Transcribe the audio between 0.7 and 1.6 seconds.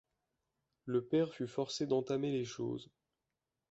Le père fut